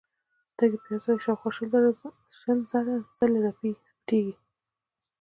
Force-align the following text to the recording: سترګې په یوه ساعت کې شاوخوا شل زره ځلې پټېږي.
سترګې 0.53 0.77
په 0.81 0.87
یوه 0.91 1.03
ساعت 1.03 1.17
کې 1.19 1.23
شاوخوا 1.25 1.49
شل 2.37 2.59
زره 2.71 2.93
ځلې 3.17 3.39
پټېږي. 3.57 4.35